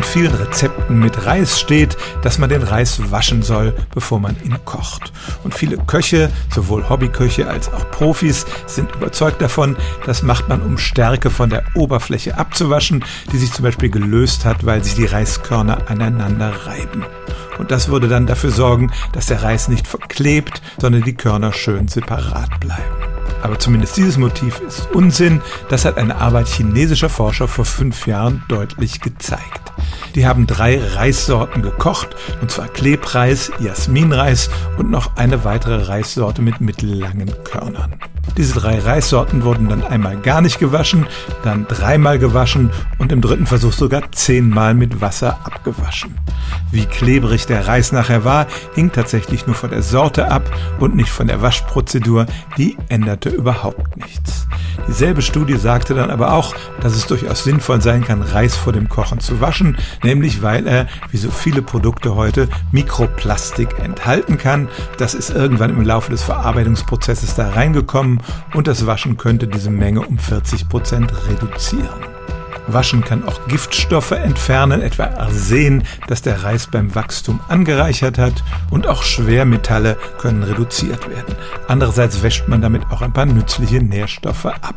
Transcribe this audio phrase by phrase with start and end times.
[0.00, 4.56] in vielen Rezepten mit Reis steht, dass man den Reis waschen soll, bevor man ihn
[4.64, 5.12] kocht.
[5.44, 9.76] Und viele Köche, sowohl Hobbyköche als auch Profis, sind überzeugt davon,
[10.06, 14.64] das macht man, um Stärke von der Oberfläche abzuwaschen, die sich zum Beispiel gelöst hat,
[14.64, 17.04] weil sich die Reiskörner aneinander reiben.
[17.58, 21.88] Und das würde dann dafür sorgen, dass der Reis nicht verklebt, sondern die Körner schön
[21.88, 23.19] separat bleiben.
[23.42, 25.40] Aber zumindest dieses Motiv ist Unsinn.
[25.68, 29.72] Das hat eine Arbeit chinesischer Forscher vor fünf Jahren deutlich gezeigt.
[30.14, 36.60] Die haben drei Reissorten gekocht, und zwar Klebreis, Jasminreis und noch eine weitere Reissorte mit
[36.60, 37.94] mittellangen Körnern.
[38.40, 41.06] Diese drei Reissorten wurden dann einmal gar nicht gewaschen,
[41.44, 46.16] dann dreimal gewaschen und im dritten Versuch sogar zehnmal mit Wasser abgewaschen.
[46.72, 51.10] Wie klebrig der Reis nachher war, hing tatsächlich nur von der Sorte ab und nicht
[51.10, 52.24] von der Waschprozedur,
[52.56, 54.39] die änderte überhaupt nichts.
[54.88, 58.88] Dieselbe Studie sagte dann aber auch, dass es durchaus sinnvoll sein kann, Reis vor dem
[58.88, 64.68] Kochen zu waschen, nämlich weil er, wie so viele Produkte heute, Mikroplastik enthalten kann.
[64.98, 68.22] Das ist irgendwann im Laufe des Verarbeitungsprozesses da reingekommen
[68.54, 71.88] und das Waschen könnte diese Menge um 40 Prozent reduzieren.
[72.72, 78.86] Waschen kann auch Giftstoffe entfernen, etwa Arsen, das der Reis beim Wachstum angereichert hat, und
[78.86, 81.36] auch Schwermetalle können reduziert werden.
[81.68, 84.76] Andererseits wäscht man damit auch ein paar nützliche Nährstoffe ab.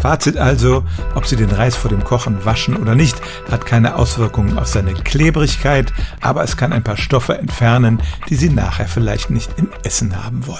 [0.00, 4.58] Fazit also, ob Sie den Reis vor dem Kochen waschen oder nicht, hat keine Auswirkungen
[4.58, 9.50] auf seine Klebrigkeit, aber es kann ein paar Stoffe entfernen, die Sie nachher vielleicht nicht
[9.58, 10.58] im Essen haben wollen.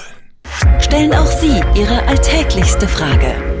[0.79, 3.60] Stellen auch Sie Ihre alltäglichste Frage